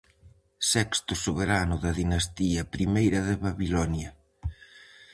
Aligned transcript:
Sexto 0.71 1.13
soberano 1.25 1.75
da 1.83 1.91
dinastía 2.01 2.61
primeira 2.75 3.19
de 3.27 3.35
Babilonia. 3.45 4.09